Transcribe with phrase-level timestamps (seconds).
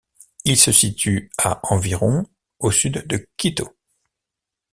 [0.45, 2.25] Il se situe à environ
[2.57, 3.75] au sud de Quito.